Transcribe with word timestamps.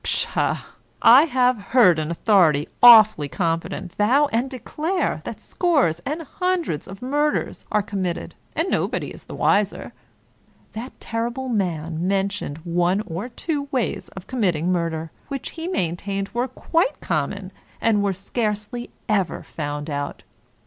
Psha! 0.03 0.65
I 1.03 1.25
have 1.25 1.57
heard 1.59 1.99
an 1.99 2.09
authority 2.09 2.67
awfully 2.81 3.29
competent 3.29 3.93
vow 3.93 4.27
and 4.31 4.49
declare 4.49 5.21
that 5.25 5.39
scores 5.39 5.99
and 6.07 6.23
hundreds 6.23 6.87
of 6.87 7.03
murders 7.03 7.65
are 7.71 7.83
com 7.83 8.01
mitted, 8.01 8.33
and 8.55 8.67
nobody 8.67 9.11
is 9.11 9.25
the 9.25 9.35
wiser. 9.35 9.93
That 10.71 10.99
terrible 10.99 11.49
man 11.49 12.07
men 12.07 12.29
tioned 12.29 12.57
one 12.65 13.01
or 13.01 13.29
two 13.29 13.67
ways 13.71 14.09
of 14.15 14.25
committing 14.25 14.71
murder, 14.71 15.11
which 15.27 15.51
he 15.51 15.67
maintained 15.67 16.29
were 16.29 16.47
quite 16.47 16.99
common, 16.99 17.51
and 17.79 18.01
were 18.01 18.11
scarcely 18.13 18.89
ever 19.07 19.43
found 19.43 19.87
out. 19.87 20.23